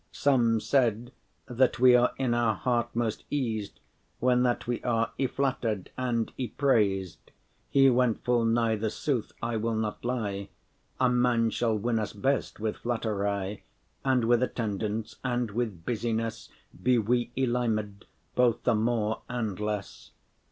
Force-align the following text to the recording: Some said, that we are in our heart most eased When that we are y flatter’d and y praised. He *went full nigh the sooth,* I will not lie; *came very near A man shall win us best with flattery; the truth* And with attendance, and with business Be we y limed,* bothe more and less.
Some 0.11 0.59
said, 0.59 1.11
that 1.45 1.77
we 1.77 1.95
are 1.95 2.11
in 2.17 2.33
our 2.33 2.55
heart 2.55 2.95
most 2.95 3.23
eased 3.29 3.79
When 4.17 4.41
that 4.41 4.65
we 4.65 4.81
are 4.81 5.11
y 5.19 5.27
flatter’d 5.27 5.89
and 5.95 6.33
y 6.39 6.51
praised. 6.57 7.29
He 7.69 7.87
*went 7.91 8.23
full 8.23 8.43
nigh 8.43 8.77
the 8.77 8.89
sooth,* 8.89 9.31
I 9.43 9.57
will 9.57 9.75
not 9.75 10.03
lie; 10.03 10.49
*came 10.49 10.49
very 10.49 10.49
near 10.49 10.49
A 11.01 11.09
man 11.11 11.49
shall 11.51 11.77
win 11.77 11.99
us 11.99 12.13
best 12.13 12.59
with 12.59 12.77
flattery; 12.77 13.27
the 13.49 13.55
truth* 13.57 13.61
And 14.05 14.25
with 14.25 14.41
attendance, 14.41 15.15
and 15.23 15.51
with 15.51 15.85
business 15.85 16.49
Be 16.81 16.97
we 16.97 17.31
y 17.37 17.43
limed,* 17.43 18.05
bothe 18.33 18.65
more 18.75 19.21
and 19.29 19.59
less. 19.59 20.09